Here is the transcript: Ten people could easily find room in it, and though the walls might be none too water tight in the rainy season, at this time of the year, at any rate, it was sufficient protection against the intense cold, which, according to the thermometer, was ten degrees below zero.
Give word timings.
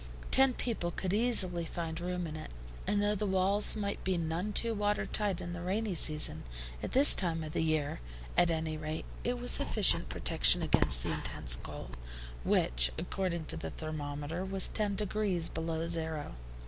Ten 0.31 0.55
people 0.55 0.89
could 0.89 1.13
easily 1.13 1.63
find 1.63 2.01
room 2.01 2.25
in 2.25 2.35
it, 2.35 2.49
and 2.87 3.03
though 3.03 3.13
the 3.13 3.27
walls 3.27 3.75
might 3.75 4.03
be 4.03 4.17
none 4.17 4.51
too 4.51 4.73
water 4.73 5.05
tight 5.05 5.39
in 5.39 5.53
the 5.53 5.61
rainy 5.61 5.93
season, 5.93 6.41
at 6.81 6.93
this 6.93 7.13
time 7.13 7.43
of 7.43 7.51
the 7.51 7.61
year, 7.61 7.99
at 8.35 8.49
any 8.49 8.77
rate, 8.77 9.05
it 9.23 9.37
was 9.37 9.51
sufficient 9.51 10.09
protection 10.09 10.63
against 10.63 11.03
the 11.03 11.11
intense 11.11 11.55
cold, 11.55 11.95
which, 12.43 12.91
according 12.97 13.45
to 13.45 13.57
the 13.57 13.69
thermometer, 13.69 14.43
was 14.43 14.67
ten 14.67 14.95
degrees 14.95 15.49
below 15.49 15.85
zero. 15.85 16.33